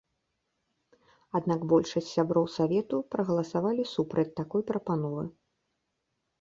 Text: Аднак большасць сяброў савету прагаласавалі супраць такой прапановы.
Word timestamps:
Аднак 1.39 1.59
большасць 1.73 2.09
сяброў 2.15 2.49
савету 2.57 3.03
прагаласавалі 3.13 3.87
супраць 3.95 4.29
такой 4.43 4.61
прапановы. 4.73 5.23